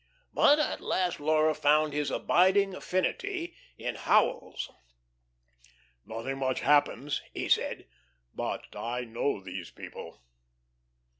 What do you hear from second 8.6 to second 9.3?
I know